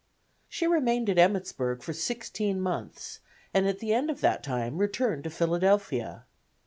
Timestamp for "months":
2.59-3.19